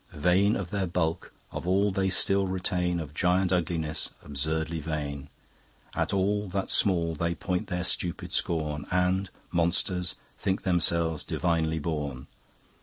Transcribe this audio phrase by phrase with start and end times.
[0.13, 5.29] Vain of their bulk, of all they still retain Of giant ugliness absurdly vain;
[5.93, 12.25] At all that's small they point their stupid scorn And, monsters, think themselves divinely born.